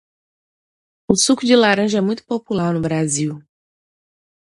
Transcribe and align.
O 1.07 1.13
suco 1.15 1.43
de 1.45 1.55
laranja 1.55 1.99
é 1.99 2.01
muito 2.01 2.25
popular 2.25 2.73
no 2.73 2.81
Brasil. 2.81 3.39